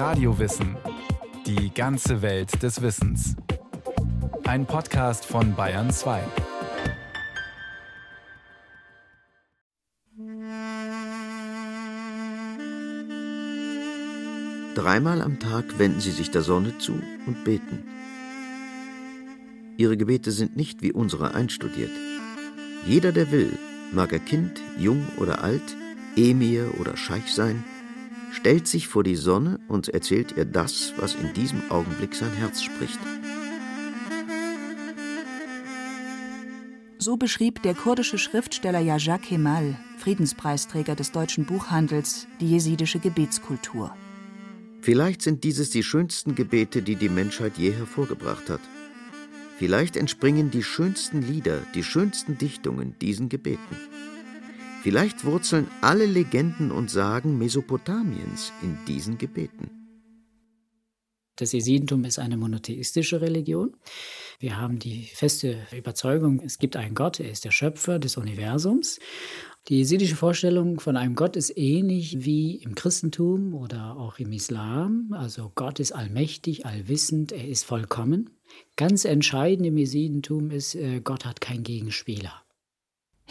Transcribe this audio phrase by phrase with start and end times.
[0.00, 0.78] Radiowissen.
[1.44, 3.36] Die ganze Welt des Wissens.
[4.44, 6.22] Ein Podcast von Bayern 2.
[14.74, 16.94] Dreimal am Tag wenden sie sich der Sonne zu
[17.26, 17.84] und beten.
[19.76, 21.92] Ihre Gebete sind nicht wie unsere einstudiert.
[22.86, 23.58] Jeder, der will,
[23.92, 25.76] mag er Kind, jung oder alt,
[26.16, 27.62] Emir oder Scheich sein,
[28.32, 32.62] stellt sich vor die Sonne und erzählt ihr das, was in diesem Augenblick sein Herz
[32.62, 32.98] spricht.
[36.98, 43.94] So beschrieb der kurdische Schriftsteller Yajak Kemal, Friedenspreisträger des deutschen Buchhandels, die jesidische Gebetskultur.
[44.82, 48.60] Vielleicht sind dieses die schönsten Gebete, die die Menschheit je hervorgebracht hat.
[49.58, 53.76] Vielleicht entspringen die schönsten Lieder, die schönsten Dichtungen diesen Gebeten.
[54.82, 59.70] Vielleicht wurzeln alle Legenden und Sagen Mesopotamiens in diesen Gebeten.
[61.36, 63.76] Das Jesidentum ist eine monotheistische Religion.
[64.38, 69.00] Wir haben die feste Überzeugung, es gibt einen Gott, er ist der Schöpfer des Universums.
[69.68, 75.12] Die jesidische Vorstellung von einem Gott ist ähnlich wie im Christentum oder auch im Islam.
[75.12, 78.30] Also Gott ist allmächtig, allwissend, er ist vollkommen.
[78.76, 82.42] Ganz entscheidend im Jesidentum ist, äh, Gott hat keinen Gegenspieler.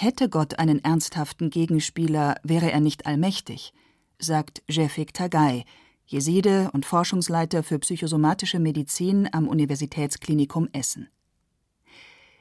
[0.02, 3.74] Hätte Gott einen ernsthaften Gegenspieler, wäre er nicht allmächtig,
[4.18, 5.66] sagt Jefik Tagay,
[6.06, 11.10] Jeside und Forschungsleiter für psychosomatische Medizin am Universitätsklinikum Essen.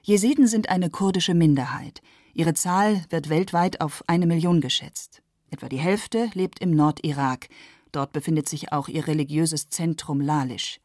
[0.02, 2.00] Jesiden sind eine kurdische Minderheit.
[2.32, 5.20] Ihre Zahl wird weltweit auf eine Million geschätzt.
[5.50, 7.48] Etwa die Hälfte lebt im Nordirak.
[7.90, 10.78] Dort befindet sich auch ihr religiöses Zentrum Lalisch.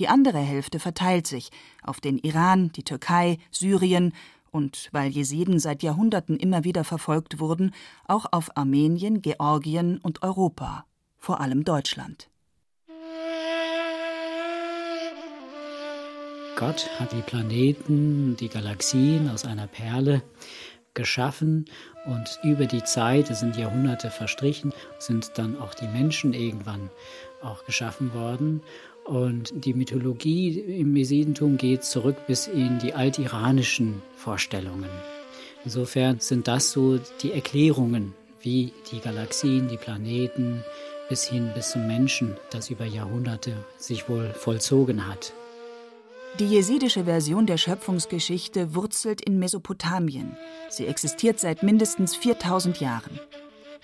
[0.00, 1.50] Die andere Hälfte verteilt sich
[1.82, 4.12] auf den Iran, die Türkei, Syrien
[4.50, 7.72] und weil Jesiden seit Jahrhunderten immer wieder verfolgt wurden,
[8.06, 10.84] auch auf Armenien, Georgien und Europa,
[11.16, 12.28] vor allem Deutschland.
[16.56, 20.22] Gott hat die Planeten, die Galaxien aus einer Perle
[20.94, 21.66] geschaffen
[22.06, 26.90] und über die Zeit, es sind Jahrhunderte verstrichen, sind dann auch die Menschen irgendwann
[27.42, 28.60] auch geschaffen worden.
[29.08, 34.90] Und die Mythologie im Mesidentum geht zurück bis in die altiranischen Vorstellungen.
[35.64, 40.62] Insofern sind das so die Erklärungen, wie die Galaxien, die Planeten
[41.08, 45.32] bis hin bis zum Menschen, das über Jahrhunderte sich wohl vollzogen hat.
[46.38, 50.36] Die jesidische Version der Schöpfungsgeschichte wurzelt in Mesopotamien.
[50.68, 53.18] Sie existiert seit mindestens 4000 Jahren.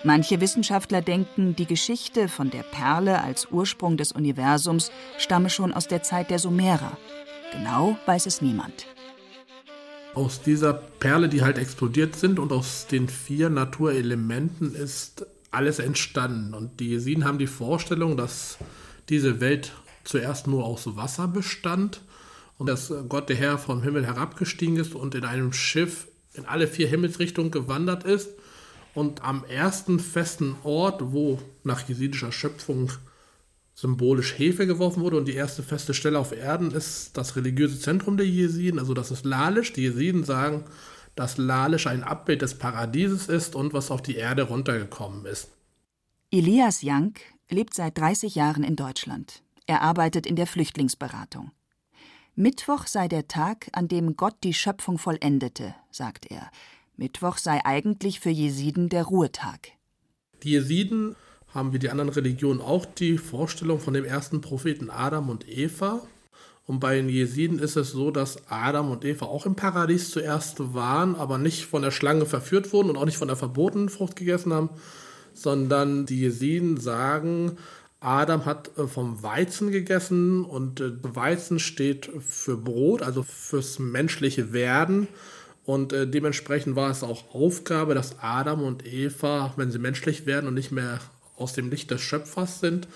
[0.07, 5.89] Manche Wissenschaftler denken, die Geschichte von der Perle als Ursprung des Universums stamme schon aus
[5.89, 6.99] der Zeit der Sumerer.
[7.53, 8.87] Genau weiß es niemand.
[10.13, 16.53] Aus dieser Perle, die halt explodiert sind und aus den vier Naturelementen ist alles entstanden.
[16.53, 18.59] Und die Jesiden haben die Vorstellung, dass
[19.09, 19.73] diese Welt
[20.05, 22.03] zuerst nur aus Wasser bestand
[22.59, 26.69] und dass Gott der Herr vom Himmel herabgestiegen ist und in einem Schiff in alle
[26.69, 28.29] vier Himmelsrichtungen gewandert ist
[28.95, 32.91] und am ersten festen Ort, wo nach jesidischer Schöpfung
[33.75, 38.17] symbolisch Hefe geworfen wurde und die erste feste Stelle auf Erden ist das religiöse Zentrum
[38.17, 39.73] der Jesiden, also das ist Lalisch.
[39.73, 40.65] Die Jesiden sagen,
[41.17, 45.49] dass Lalisch ein Abbild des Paradieses ist und was auf die Erde runtergekommen ist.
[46.31, 49.43] Elias Jank lebt seit 30 Jahren in Deutschland.
[49.67, 51.51] Er arbeitet in der Flüchtlingsberatung.
[52.37, 56.51] Mittwoch sei der Tag, an dem Gott die Schöpfung vollendete, sagt er.
[56.97, 59.73] Mittwoch sei eigentlich für Jesiden der Ruhetag.
[60.43, 61.17] Die Jesiden
[61.53, 66.03] haben wie die anderen Religionen auch die Vorstellung von dem ersten Propheten Adam und Eva.
[66.67, 70.75] Und bei den Jesiden ist es so, dass Adam und Eva auch im Paradies zuerst
[70.75, 74.17] waren, aber nicht von der Schlange verführt wurden und auch nicht von der verbotenen Frucht
[74.17, 74.71] gegessen haben,
[75.35, 77.59] sondern die Jesiden sagen,
[78.01, 84.53] Adam hat äh, vom Weizen gegessen und äh, Weizen steht für Brot, also fürs menschliche
[84.53, 85.09] Werden.
[85.65, 90.47] Und äh, dementsprechend war es auch Aufgabe, dass Adam und Eva, wenn sie menschlich werden
[90.47, 91.01] und nicht mehr
[91.37, 92.87] aus dem Licht des Schöpfers sind,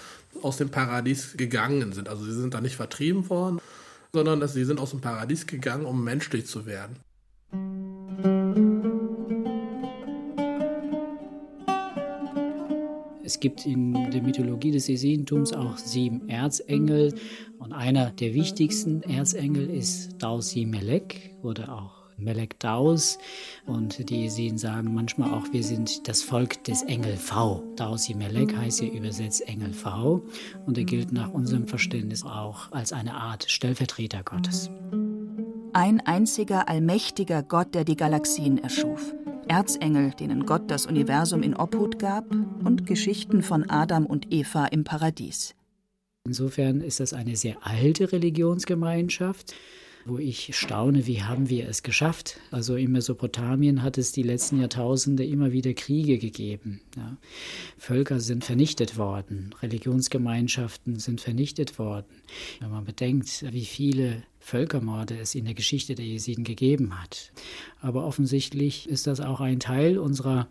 [0.43, 2.09] aus dem Paradies gegangen sind.
[2.09, 3.61] Also sie sind da nicht vertrieben worden,
[4.13, 6.97] sondern dass sie sind aus dem Paradies gegangen, um menschlich zu werden.
[13.25, 17.15] Es gibt in der Mythologie des Jesidentums auch sieben Erzengel
[17.59, 23.19] und einer der wichtigsten Erzengel ist Dausi Melek oder auch Melek Daus.
[23.67, 27.63] Und die Jesiden sagen manchmal auch, wir sind das Volk des Engel V.
[27.77, 30.23] Dausi Melek heißt hier übersetzt Engel V.
[30.67, 34.71] Und er gilt nach unserem Verständnis auch als eine Art Stellvertreter Gottes.
[35.73, 39.15] Ein einziger allmächtiger Gott, der die Galaxien erschuf.
[39.47, 42.31] Erzengel, denen Gott das Universum in Obhut gab,
[42.65, 45.55] und Geschichten von Adam und Eva im Paradies.
[46.25, 49.55] Insofern ist das eine sehr alte Religionsgemeinschaft
[50.09, 52.39] wo ich staune, wie haben wir es geschafft.
[52.51, 56.81] Also in Mesopotamien hat es die letzten Jahrtausende immer wieder Kriege gegeben.
[56.97, 57.17] Ja.
[57.77, 62.07] Völker sind vernichtet worden, Religionsgemeinschaften sind vernichtet worden.
[62.61, 67.33] Wenn man bedenkt, wie viele Völkermorde es in der Geschichte der Jesiden gegeben hat.
[67.81, 70.49] Aber offensichtlich ist das auch ein Teil unserer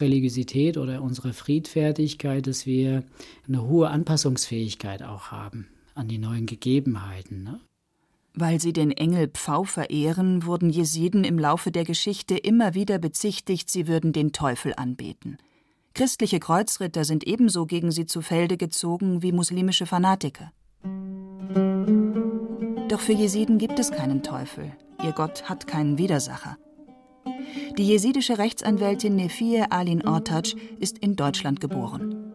[0.00, 3.02] Religiosität oder unserer Friedfertigkeit, dass wir
[3.48, 7.42] eine hohe Anpassungsfähigkeit auch haben an die neuen Gegebenheiten.
[7.42, 7.60] Ne?
[8.38, 13.70] Weil sie den Engel Pfau verehren, wurden Jesiden im Laufe der Geschichte immer wieder bezichtigt,
[13.70, 15.38] sie würden den Teufel anbeten.
[15.94, 20.52] Christliche Kreuzritter sind ebenso gegen sie zu Felde gezogen wie muslimische Fanatiker.
[22.88, 24.70] Doch für Jesiden gibt es keinen Teufel.
[25.02, 26.58] Ihr Gott hat keinen Widersacher.
[27.78, 32.34] Die jesidische Rechtsanwältin Nefie Alin Ortac ist in Deutschland geboren.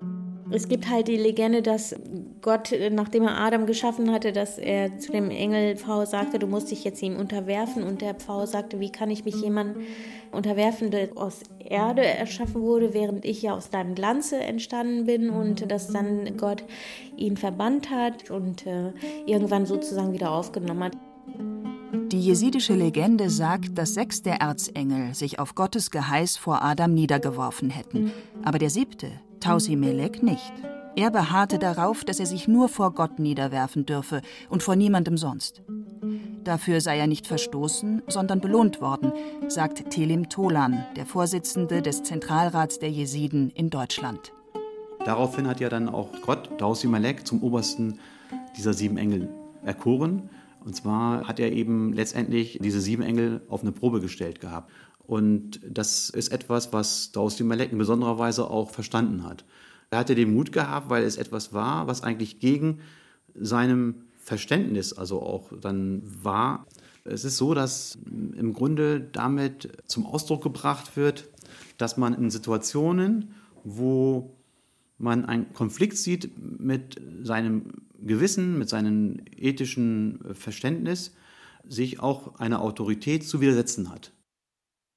[0.54, 1.96] Es gibt halt die Legende, dass
[2.42, 6.72] Gott, nachdem er Adam geschaffen hatte, dass er zu dem Engel Pfau sagte, du musst
[6.72, 7.84] dich jetzt ihm unterwerfen.
[7.84, 9.84] Und der Pfau sagte, wie kann ich mich jemandem
[10.32, 15.30] unterwerfen, der aus Erde erschaffen wurde, während ich ja aus deinem Glanze entstanden bin.
[15.30, 16.64] Und dass dann Gott
[17.16, 18.92] ihn verbannt hat und äh,
[19.26, 20.98] irgendwann sozusagen wieder aufgenommen hat.
[22.12, 27.70] Die jesidische Legende sagt, dass sechs der Erzengel sich auf Gottes Geheiß vor Adam niedergeworfen
[27.70, 28.12] hätten.
[28.44, 30.54] Aber der siebte, Tausi Melek nicht.
[30.96, 35.64] Er beharrte darauf, dass er sich nur vor Gott niederwerfen dürfe und vor niemandem sonst.
[36.44, 39.12] Dafür sei er nicht verstoßen, sondern belohnt worden,
[39.48, 44.32] sagt Telim Tolan, der Vorsitzende des Zentralrats der Jesiden in Deutschland.
[45.06, 48.00] Daraufhin hat ja dann auch Gott Tausi Melek zum obersten
[48.56, 49.30] dieser sieben Engel
[49.64, 50.30] erkoren.
[50.64, 54.72] Und zwar hat er eben letztendlich diese sieben Engel auf eine Probe gestellt gehabt.
[55.12, 59.44] Und das ist etwas, was Dausi Malek in besonderer Weise auch verstanden hat.
[59.90, 62.80] Er hatte den Mut gehabt, weil es etwas war, was eigentlich gegen
[63.36, 66.66] seinem Verständnis also auch dann war.
[67.04, 71.28] Es ist so, dass im Grunde damit zum Ausdruck gebracht wird,
[71.78, 73.34] dass man in Situationen,
[73.66, 74.38] wo
[74.98, 77.66] man einen Konflikt sieht mit seinem
[78.02, 81.12] Gewissen, mit seinem ethischen Verständnis,
[81.68, 84.14] sich auch einer Autorität zu widersetzen hat.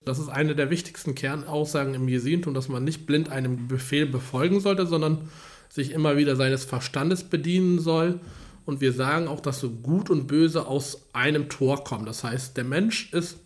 [0.04, 4.60] Das ist eine der wichtigsten Kernaussagen im Jesidentum, dass man nicht blind einem Befehl befolgen
[4.60, 5.30] sollte, sondern
[5.68, 8.20] sich immer wieder seines Verstandes bedienen soll.
[8.66, 12.06] Und wir sagen auch, dass so Gut und Böse aus einem Tor kommen.
[12.06, 13.38] Das heißt, der Mensch ist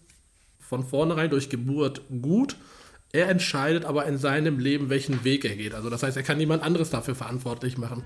[0.59, 2.57] von vornherein durch Geburt gut.
[3.13, 5.75] Er entscheidet aber in seinem Leben, welchen Weg er geht.
[5.75, 8.03] Also das heißt, er kann niemand anderes dafür verantwortlich machen.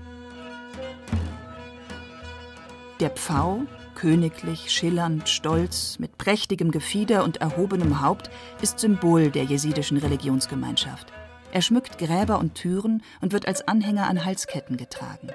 [2.99, 3.63] Der Pfau
[4.03, 8.29] Königlich, schillernd, stolz, mit prächtigem Gefieder und erhobenem Haupt,
[8.61, 11.13] ist Symbol der jesidischen Religionsgemeinschaft.
[11.53, 15.29] Er schmückt Gräber und Türen und wird als Anhänger an Halsketten getragen.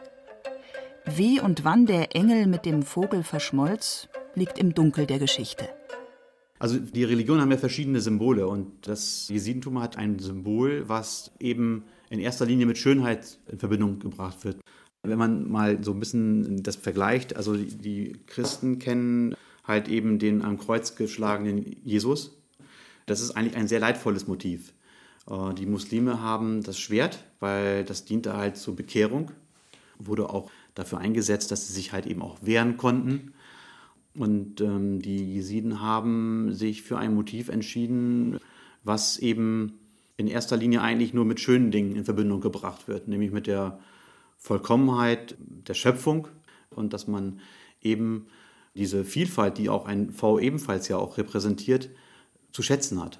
[1.06, 5.67] Wie und wann der Engel mit dem Vogel verschmolz, liegt im Dunkel der Geschichte.
[6.59, 11.85] Also die Religionen haben ja verschiedene Symbole und das Jesidentum hat ein Symbol, was eben
[12.11, 14.59] in erster Linie mit Schönheit in Verbindung gebracht wird.
[15.08, 19.34] Wenn man mal so ein bisschen das vergleicht, also die Christen kennen
[19.64, 22.32] halt eben den am Kreuz geschlagenen Jesus.
[23.06, 24.72] Das ist eigentlich ein sehr leidvolles Motiv.
[25.31, 29.31] Äh, die Muslime haben das Schwert, weil das diente halt zur Bekehrung,
[29.99, 33.32] wurde auch dafür eingesetzt, dass sie sich halt eben auch wehren konnten.
[34.15, 38.38] Und ähm, die Jesiden haben sich für ein Motiv entschieden,
[38.84, 39.74] was eben
[40.17, 43.79] in erster Linie eigentlich nur mit schönen Dingen in Verbindung gebracht wird, nämlich mit der
[44.39, 46.29] Vollkommenheit der Schöpfung
[46.71, 47.41] und dass man
[47.83, 48.29] eben
[48.75, 51.91] diese Vielfalt, die auch ein V ebenfalls ja auch repräsentiert,
[52.53, 53.19] zu schätzen hat.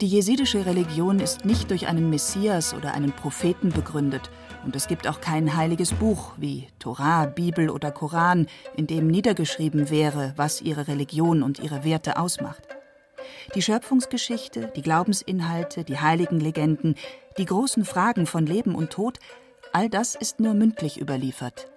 [0.00, 4.30] Die jesidische Religion ist nicht durch einen Messias oder einen Propheten begründet,
[4.64, 9.90] und es gibt auch kein heiliges Buch wie Torah, Bibel oder Koran, in dem niedergeschrieben
[9.90, 12.73] wäre, was ihre Religion und ihre Werte ausmacht.
[13.54, 16.94] Die Schöpfungsgeschichte, die Glaubensinhalte, die heiligen Legenden,
[17.38, 19.18] die großen Fragen von Leben und Tod,
[19.72, 21.70] all das ist nur mündlich überliefert.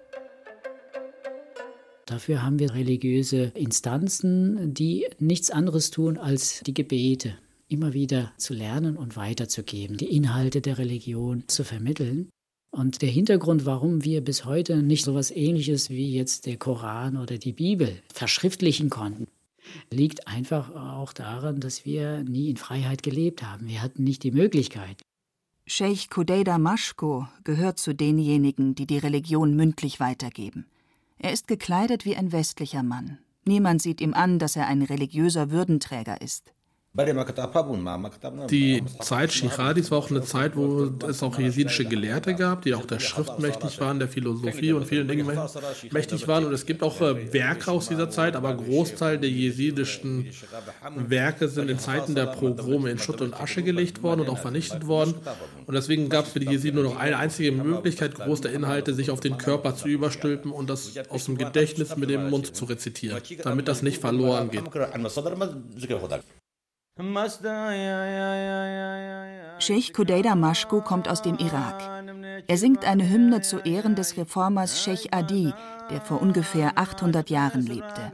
[2.06, 7.36] Dafür haben wir religiöse Instanzen, die nichts anderes tun als die Gebete
[7.68, 12.30] immer wieder zu lernen und weiterzugeben, die Inhalte der Religion zu vermitteln.
[12.70, 17.16] Und der Hintergrund, warum wir bis heute nicht so etwas Ähnliches wie jetzt der Koran
[17.16, 19.26] oder die Bibel verschriftlichen konnten,
[19.90, 23.68] liegt einfach auch daran, dass wir nie in Freiheit gelebt haben.
[23.68, 25.02] Wir hatten nicht die Möglichkeit.
[25.66, 30.66] Sheikh Kudeida Mashko gehört zu denjenigen, die die Religion mündlich weitergeben.
[31.18, 33.18] Er ist gekleidet wie ein westlicher Mann.
[33.44, 36.52] Niemand sieht ihm an, dass er ein religiöser Würdenträger ist.
[38.50, 42.86] Die Zeit Shiradis war auch eine Zeit, wo es auch jesidische Gelehrte gab, die auch
[42.86, 45.30] der Schrift mächtig waren, der Philosophie und vielen Dingen
[45.92, 46.44] mächtig waren.
[46.44, 50.26] Und es gibt auch äh, Werke aus dieser Zeit, aber Großteil der jesidischen
[50.96, 54.88] Werke sind in Zeiten der Progrome in Schutt und Asche gelegt worden und auch vernichtet
[54.88, 55.14] worden.
[55.66, 58.92] Und deswegen gab es für die Jesiden nur noch eine einzige Möglichkeit, groß der Inhalte
[58.92, 62.64] sich auf den Körper zu überstülpen und das aus dem Gedächtnis mit dem Mund zu
[62.64, 64.64] rezitieren, damit das nicht verloren geht.
[69.60, 71.80] Sheikh Kudeida Mashku kommt aus dem Irak.
[72.48, 75.54] Er singt eine Hymne zu Ehren des Reformers Sheikh Adi,
[75.90, 78.10] der vor ungefähr 800 Jahren lebte.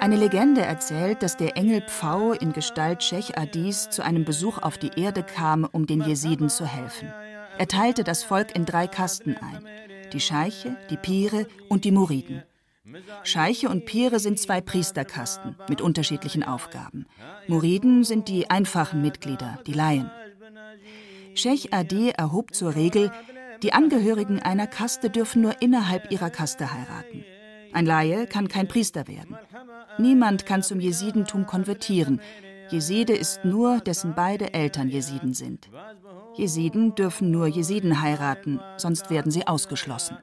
[0.00, 4.78] Eine Legende erzählt, dass der Engel Pfau in Gestalt Sheikh Adis zu einem Besuch auf
[4.78, 7.12] die Erde kam, um den Jesiden zu helfen.
[7.58, 9.62] Er teilte das Volk in drei Kasten ein:
[10.12, 12.44] die Scheiche, die Pire und die Muriden.
[13.24, 17.06] Scheiche und Pire sind zwei Priesterkasten mit unterschiedlichen Aufgaben.
[17.46, 20.10] Muriden sind die einfachen Mitglieder, die Laien.
[21.34, 23.12] Sheikh Adi erhob zur Regel,
[23.62, 27.24] die Angehörigen einer Kaste dürfen nur innerhalb ihrer Kaste heiraten.
[27.72, 29.36] Ein Laie kann kein Priester werden.
[29.98, 32.20] Niemand kann zum Jesidentum konvertieren.
[32.70, 35.70] Jeside ist nur, dessen beide Eltern Jesiden sind.
[36.34, 40.18] Jesiden dürfen nur Jesiden heiraten, sonst werden sie ausgeschlossen.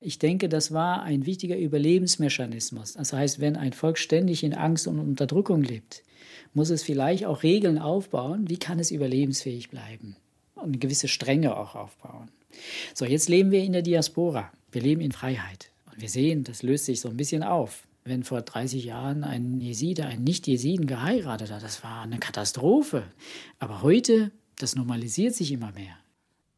[0.00, 2.92] Ich denke, das war ein wichtiger Überlebensmechanismus.
[2.92, 6.04] Das heißt, wenn ein Volk ständig in Angst und Unterdrückung lebt,
[6.54, 10.16] muss es vielleicht auch Regeln aufbauen, wie kann es überlebensfähig bleiben
[10.54, 12.30] und eine gewisse Strenge auch aufbauen.
[12.94, 14.52] So, jetzt leben wir in der Diaspora.
[14.70, 15.70] Wir leben in Freiheit.
[15.90, 17.86] Und wir sehen, das löst sich so ein bisschen auf.
[18.04, 23.04] Wenn vor 30 Jahren ein Jeside einen Nicht-Jesiden geheiratet hat, das war eine Katastrophe.
[23.58, 25.96] Aber heute, das normalisiert sich immer mehr.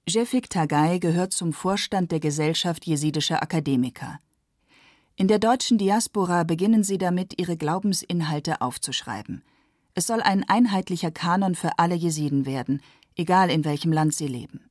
[0.08, 4.18] Jefik Tagay gehört zum Vorstand der Gesellschaft jesidischer Akademiker.
[5.14, 9.42] In der deutschen Diaspora beginnen sie damit, ihre Glaubensinhalte aufzuschreiben.
[9.94, 12.80] Es soll ein einheitlicher Kanon für alle Jesiden werden,
[13.16, 14.70] egal in welchem Land sie leben.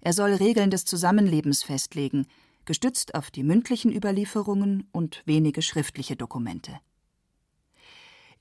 [0.00, 2.26] Er soll Regeln des Zusammenlebens festlegen,
[2.64, 6.78] gestützt auf die mündlichen Überlieferungen und wenige schriftliche Dokumente.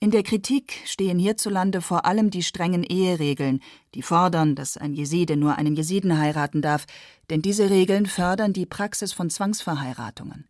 [0.01, 3.59] In der Kritik stehen hierzulande vor allem die strengen Eheregeln,
[3.95, 6.85] die fordern, dass ein Jeside nur einen Jesiden heiraten darf,
[7.29, 10.47] denn diese Regeln fördern die Praxis von Zwangsverheiratungen.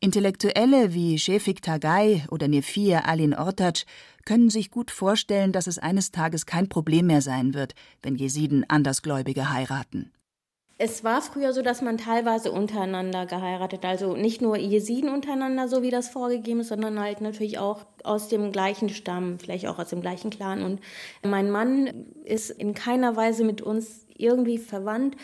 [0.00, 3.84] Intellektuelle wie Shefik Tagay oder Nefir Alin Ortac
[4.24, 8.64] können sich gut vorstellen, dass es eines Tages kein Problem mehr sein wird, wenn Jesiden
[8.68, 10.12] Andersgläubige heiraten.
[10.78, 15.82] Es war früher so, dass man teilweise untereinander geheiratet, also nicht nur Jesiden untereinander, so
[15.82, 19.88] wie das vorgegeben ist, sondern halt natürlich auch aus dem gleichen Stamm, vielleicht auch aus
[19.88, 20.62] dem gleichen Clan.
[20.62, 20.80] Und
[21.22, 25.16] mein Mann ist in keiner Weise mit uns irgendwie verwandt.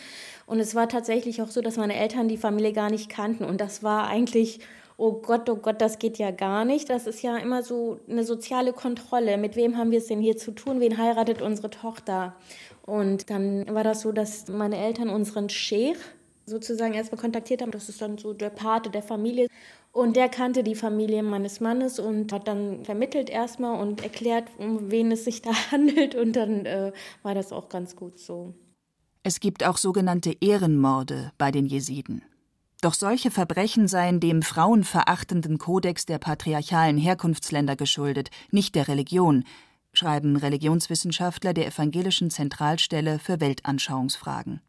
[0.47, 3.45] Und es war tatsächlich auch so, dass meine Eltern die Familie gar nicht kannten.
[3.45, 4.61] Und das war eigentlich
[4.97, 6.89] oh Gott, oh Gott, das geht ja gar nicht.
[6.89, 9.37] Das ist ja immer so eine soziale Kontrolle.
[9.37, 10.79] Mit wem haben wir es denn hier zu tun?
[10.81, 12.37] Wen heiratet unsere Tochter?
[12.85, 15.99] Und dann war das so, dass meine Eltern unseren Sheikh
[16.47, 17.71] sozusagen erstmal kontaktiert haben.
[17.71, 19.49] Das ist dann so der Pate der Familie.
[19.93, 24.91] Und der kannte die Familie meines Mannes und hat dann vermittelt erstmal und erklärt, um
[24.91, 26.15] wen es sich da handelt.
[26.15, 28.55] Und dann äh, war das auch ganz gut so.
[29.23, 32.23] Es gibt auch sogenannte Ehrenmorde bei den Jesiden.
[32.81, 39.45] Doch solche Verbrechen seien dem frauenverachtenden Kodex der patriarchalen Herkunftsländer geschuldet, nicht der Religion,
[39.93, 44.61] schreiben Religionswissenschaftler der Evangelischen Zentralstelle für Weltanschauungsfragen.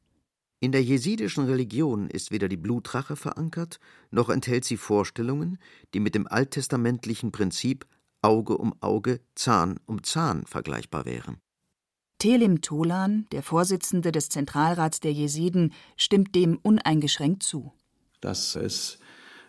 [0.60, 3.80] In der jesidischen Religion ist weder die Blutrache verankert,
[4.12, 5.58] noch enthält sie Vorstellungen,
[5.94, 7.86] die mit dem alttestamentlichen Prinzip
[8.22, 11.38] Auge um Auge, Zahn um Zahn vergleichbar wären.
[12.18, 17.74] Telim Tolan, der Vorsitzende des Zentralrats der Jesiden, stimmt dem uneingeschränkt zu.
[18.22, 19.00] Das ist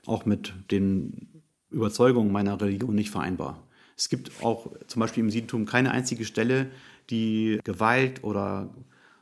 [0.06, 3.62] auch mit den Überzeugungen meiner Religion nicht vereinbar.
[3.96, 6.70] Es gibt auch zum Beispiel im Siedentum keine einzige Stelle,
[7.10, 8.70] die Gewalt oder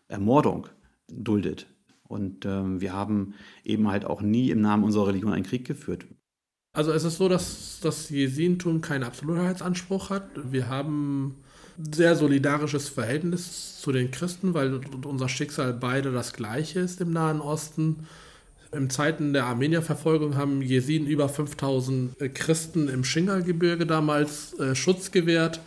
[0.08, 0.68] Ermordung
[1.08, 1.66] duldet.
[2.06, 6.06] Und ähm, wir haben eben halt auch nie im Namen unserer Religion einen Krieg geführt.
[6.74, 10.24] Also es ist so, dass das Jesidentum keinen Absolutheitsanspruch hat.
[10.34, 11.42] Wir haben
[11.78, 17.12] ein sehr solidarisches Verhältnis zu den Christen, weil unser Schicksal beide das gleiche ist im
[17.12, 18.06] Nahen Osten.
[18.74, 25.10] In Zeiten der Armenierverfolgung haben Jesiden über 5000 äh, Christen im Shingalgebirge damals äh, Schutz
[25.10, 25.60] gewährt.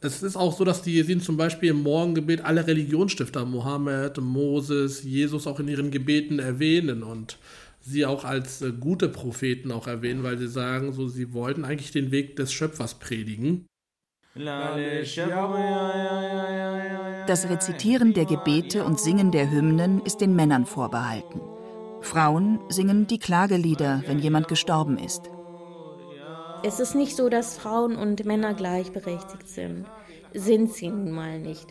[0.00, 5.02] Es ist auch so, dass die Jesiden zum Beispiel im Morgengebet alle Religionsstifter, Mohammed, Moses,
[5.02, 7.38] Jesus auch in ihren Gebeten erwähnen und
[7.82, 11.92] sie auch als äh, gute Propheten auch erwähnen, weil sie sagen, so sie wollten eigentlich
[11.92, 13.66] den Weg des Schöpfers predigen.
[17.26, 21.40] Das Rezitieren der Gebete und Singen der Hymnen ist den Männern vorbehalten.
[22.06, 25.22] Frauen singen die Klagelieder, wenn jemand gestorben ist.
[26.62, 29.86] Es ist nicht so, dass Frauen und Männer gleichberechtigt sind.
[30.32, 31.66] Sind sie nun mal nicht.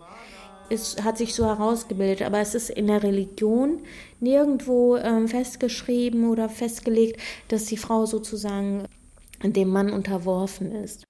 [0.70, 3.80] Es hat sich so herausgebildet, aber es ist in der Religion
[4.20, 8.84] nirgendwo ähm, festgeschrieben oder festgelegt, dass die Frau sozusagen
[9.42, 11.06] dem Mann unterworfen ist.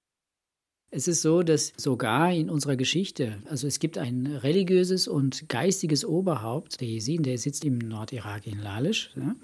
[0.90, 6.04] Es ist so, dass sogar in unserer Geschichte, also es gibt ein religiöses und geistiges
[6.04, 9.10] Oberhaupt, der Jesin, der sitzt im Nordirak in Lalisch.
[9.16, 9.34] Ja.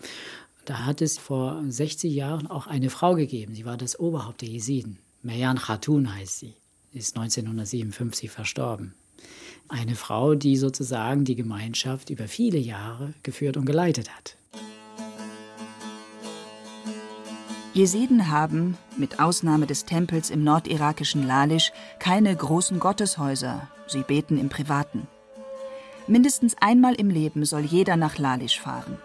[0.64, 3.54] Da hat es vor 60 Jahren auch eine Frau gegeben.
[3.54, 4.98] Sie war das Oberhaupt der Jesiden.
[5.22, 6.54] Meyan Khatun heißt sie.
[6.92, 8.94] Sie ist 1957 verstorben.
[9.68, 14.36] Eine Frau, die sozusagen die Gemeinschaft über viele Jahre geführt und geleitet hat.
[17.74, 23.66] Jesiden haben, mit Ausnahme des Tempels im nordirakischen Lalisch, keine großen Gotteshäuser.
[23.86, 25.08] Sie beten im Privaten.
[26.06, 28.98] Mindestens einmal im Leben soll jeder nach Lalisch fahren.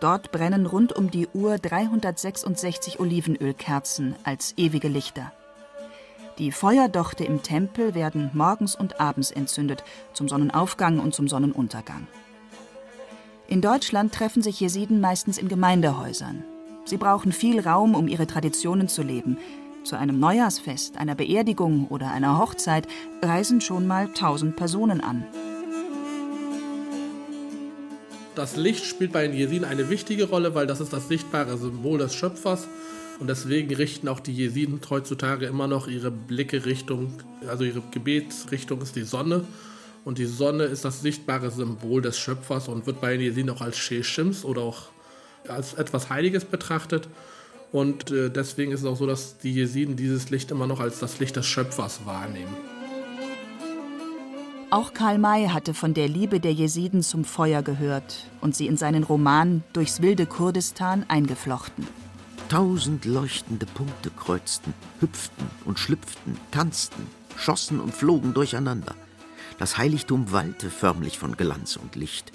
[0.00, 5.32] Dort brennen rund um die Uhr 366 Olivenölkerzen als ewige Lichter.
[6.38, 12.06] Die Feuerdochte im Tempel werden morgens und abends entzündet, zum Sonnenaufgang und zum Sonnenuntergang.
[13.48, 16.42] In Deutschland treffen sich Jesiden meistens in Gemeindehäusern.
[16.84, 19.38] Sie brauchen viel Raum, um ihre Traditionen zu leben.
[19.84, 22.86] Zu einem Neujahrsfest, einer Beerdigung oder einer Hochzeit
[23.22, 25.24] reisen schon mal tausend Personen an.
[28.34, 31.98] Das Licht spielt bei den Jesiden eine wichtige Rolle, weil das ist das sichtbare Symbol
[31.98, 32.66] des Schöpfers.
[33.20, 37.12] Und deswegen richten auch die Jesiden heutzutage immer noch ihre Blicke Richtung,
[37.48, 39.44] also ihre Gebetsrichtung ist die Sonne.
[40.04, 43.60] Und die Sonne ist das sichtbare Symbol des Schöpfers und wird bei den Jesiden auch
[43.60, 44.88] als Sheshims oder auch
[45.48, 47.08] als etwas Heiliges betrachtet.
[47.72, 51.00] Und äh, deswegen ist es auch so, dass die Jesiden dieses Licht immer noch als
[51.00, 52.54] das Licht des Schöpfers wahrnehmen.
[54.70, 58.76] Auch Karl May hatte von der Liebe der Jesiden zum Feuer gehört und sie in
[58.76, 61.86] seinen Roman Durchs wilde Kurdistan eingeflochten.
[62.48, 68.94] Tausend leuchtende Punkte kreuzten, hüpften und schlüpften, tanzten, schossen und flogen durcheinander.
[69.58, 72.32] Das Heiligtum wallte förmlich von Glanz und Licht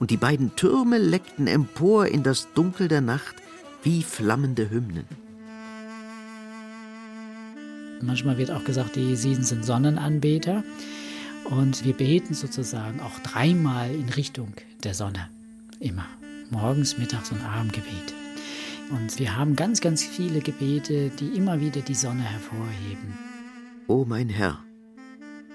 [0.00, 3.36] und die beiden Türme leckten empor in das Dunkel der Nacht
[3.84, 5.04] wie flammende Hymnen.
[8.02, 10.64] Manchmal wird auch gesagt, die Jesiden sind Sonnenanbeter.
[11.44, 15.28] Und wir beten sozusagen auch dreimal in Richtung der Sonne.
[15.80, 16.06] Immer.
[16.50, 18.14] Morgens, mittags und Abendgebet.
[18.90, 23.18] Und wir haben ganz, ganz viele Gebete, die immer wieder die Sonne hervorheben.
[23.86, 24.58] O mein Herr,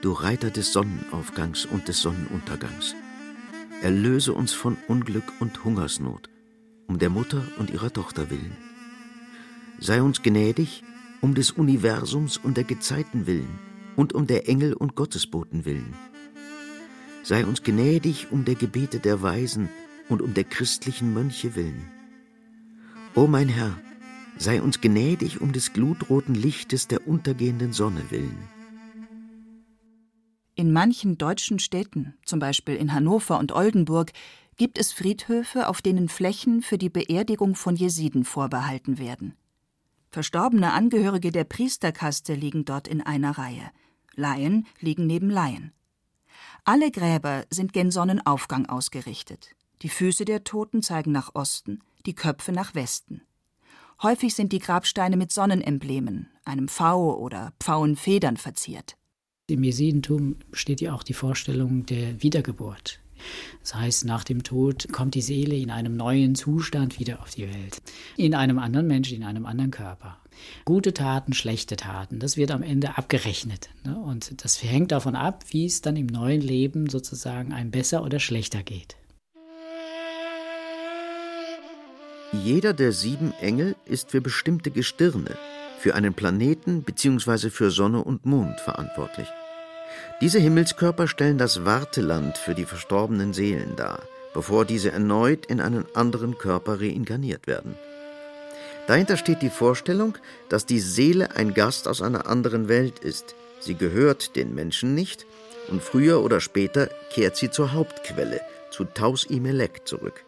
[0.01, 2.95] du Reiter des Sonnenaufgangs und des Sonnenuntergangs,
[3.85, 6.27] Erlöse uns von Unglück und Hungersnot,
[6.87, 8.57] um der Mutter und ihrer Tochter willen.
[9.77, 10.83] Sei uns gnädig,
[11.21, 13.59] um des Universums und der Gezeiten willen
[13.95, 15.93] und um der Engel und Gottesboten willen.
[17.21, 19.69] Sei uns gnädig um der Gebete der Weisen
[20.09, 21.85] und um der christlichen Mönche willen.
[23.13, 23.77] O mein Herr,
[24.35, 28.54] sei uns gnädig um des glutroten Lichtes der untergehenden Sonne willen.
[30.57, 34.13] In manchen deutschen Städten, zum Beispiel in Hannover und Oldenburg,
[34.55, 39.35] gibt es Friedhöfe, auf denen Flächen für die Beerdigung von Jesiden vorbehalten werden.
[40.11, 43.69] Verstorbene Angehörige der Priesterkaste liegen dort in einer Reihe.
[44.15, 45.73] Laien liegen neben Laien.
[46.63, 49.57] Alle Gräber sind gen Sonnenaufgang ausgerichtet.
[49.81, 53.21] Die Füße der Toten zeigen nach Osten, die Köpfe nach Westen.
[54.01, 58.95] Häufig sind die Grabsteine mit Sonnenemblemen, einem V oder Pfauenfedern verziert.
[59.47, 62.99] Im Jesidentum steht ja auch die Vorstellung der Wiedergeburt.
[63.61, 67.43] Das heißt, nach dem Tod kommt die Seele in einem neuen Zustand wieder auf die
[67.43, 67.79] Welt.
[68.17, 70.17] In einem anderen Menschen, in einem anderen Körper.
[70.65, 73.69] Gute Taten, schlechte Taten, das wird am Ende abgerechnet.
[73.83, 73.95] Ne?
[73.95, 78.19] Und das hängt davon ab, wie es dann im neuen Leben sozusagen einem besser oder
[78.19, 78.97] schlechter geht.
[82.43, 85.37] Jeder der sieben Engel ist für bestimmte Gestirne,
[85.79, 87.49] für einen Planeten bzw.
[87.49, 89.27] für Sonne und Mond verantwortlich.
[90.21, 93.99] Diese Himmelskörper stellen das Warteland für die verstorbenen Seelen dar,
[94.33, 97.75] bevor diese erneut in einen anderen Körper reinkarniert werden.
[98.87, 100.17] Dahinter steht die Vorstellung,
[100.49, 103.35] dass die Seele ein Gast aus einer anderen Welt ist.
[103.59, 105.25] Sie gehört den Menschen nicht
[105.69, 110.24] und früher oder später kehrt sie zur Hauptquelle, zu Taus Imelek zurück.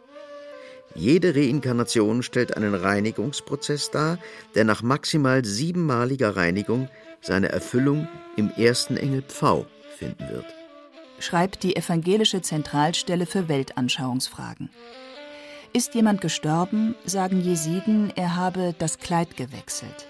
[0.97, 4.17] Jede Reinkarnation stellt einen Reinigungsprozess dar,
[4.55, 6.89] der nach maximal siebenmaliger Reinigung
[7.21, 10.45] seine Erfüllung im ersten Engel Pfau finden wird.
[11.19, 14.69] Schreibt die Evangelische Zentralstelle für Weltanschauungsfragen.
[15.71, 20.07] Ist jemand gestorben, sagen Jesiden, er habe das Kleid gewechselt.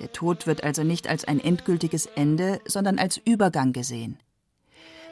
[0.00, 4.18] Der Tod wird also nicht als ein endgültiges Ende, sondern als Übergang gesehen.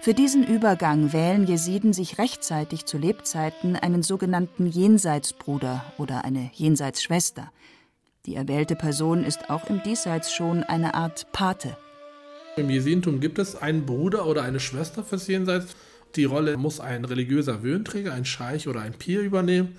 [0.05, 7.51] Für diesen Übergang wählen Jesiden sich rechtzeitig zu Lebzeiten einen sogenannten Jenseitsbruder oder eine Jenseitsschwester.
[8.27, 11.79] Die erwählte Person ist auch im Diesseits schon eine Art Pate.
[12.59, 15.75] Im Jesidentum gibt es einen Bruder oder eine Schwester fürs Jenseits.
[16.17, 19.79] Die Rolle muss ein religiöser Würdenträger, ein Scheich oder ein Pir übernehmen.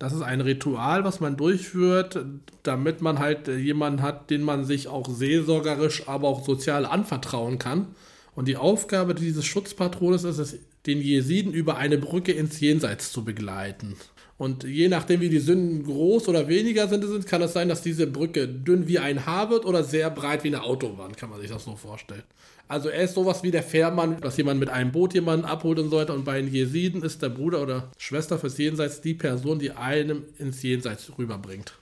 [0.00, 2.18] Das ist ein Ritual, was man durchführt,
[2.64, 7.94] damit man halt jemanden hat, den man sich auch seelsorgerisch, aber auch sozial anvertrauen kann.
[8.34, 13.24] Und die Aufgabe dieses Schutzpatrones ist es, den Jesiden über eine Brücke ins Jenseits zu
[13.24, 13.96] begleiten.
[14.38, 18.08] Und je nachdem, wie die Sünden groß oder weniger sind, kann es sein, dass diese
[18.08, 21.50] Brücke dünn wie ein Haar wird oder sehr breit wie eine Autobahn, kann man sich
[21.50, 22.24] das so vorstellen.
[22.66, 25.90] Also er ist sowas wie der Fährmann, dass jemand mit einem Boot jemanden abholt und
[25.90, 26.14] so weiter.
[26.14, 30.24] Und bei den Jesiden ist der Bruder oder Schwester fürs Jenseits die Person, die einem
[30.38, 31.74] ins Jenseits rüberbringt.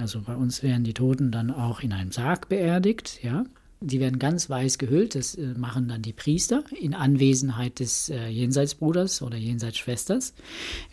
[0.00, 3.44] Also bei uns werden die Toten dann auch in einem Sarg beerdigt, ja.
[3.86, 8.28] Die werden ganz weiß gehüllt, das äh, machen dann die Priester in Anwesenheit des äh,
[8.28, 10.32] Jenseitsbruders oder Jenseitsschwesters.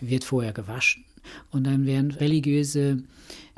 [0.01, 1.05] Wird vorher gewaschen
[1.51, 3.03] und dann werden religiöse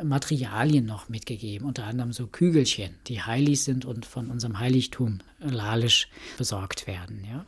[0.04, 6.10] Materialien noch mitgegeben, unter anderem so Kügelchen, die heilig sind und von unserem Heiligtum lalisch
[6.38, 7.26] besorgt werden.
[7.28, 7.46] Ja.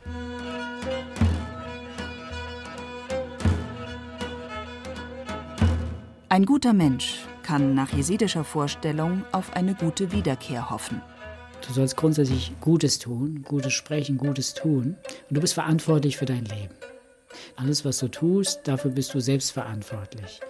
[6.28, 11.00] Ein guter Mensch kann nach jesidischer Vorstellung auf eine gute Wiederkehr hoffen.
[11.66, 14.96] Du sollst grundsätzlich Gutes tun, Gutes sprechen, Gutes tun.
[15.28, 16.74] Und du bist verantwortlich für dein Leben.
[17.56, 20.40] Alles, was du tust, dafür bist du selbst verantwortlich.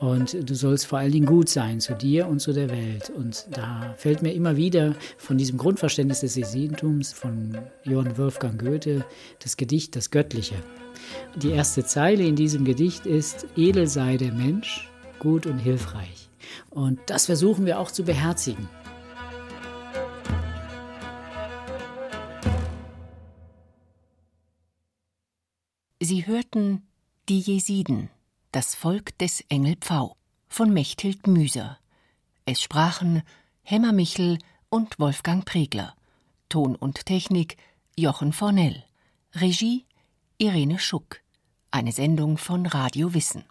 [0.00, 3.10] Und du sollst vor allen Dingen gut sein zu dir und zu der Welt.
[3.10, 9.04] Und da fällt mir immer wieder von diesem Grundverständnis des Jesidentums von Johann Wolfgang Goethe
[9.40, 10.54] das Gedicht Das Göttliche.
[11.36, 16.30] Die erste Zeile in diesem Gedicht ist, edel sei der Mensch, gut und hilfreich.
[16.70, 18.68] Und das versuchen wir auch zu beherzigen.
[26.10, 26.82] Sie hörten
[27.28, 28.10] Die Jesiden,
[28.50, 30.16] das Volk des Engel Pfau
[30.48, 31.78] von Mechthild Müser.
[32.46, 33.22] Es sprachen
[33.62, 34.38] Hemmer Michel
[34.70, 35.94] und Wolfgang Pregler.
[36.48, 37.58] Ton und Technik
[37.96, 38.82] Jochen Fornell.
[39.36, 39.84] Regie
[40.36, 41.20] Irene Schuck.
[41.70, 43.44] Eine Sendung von Radio Wissen.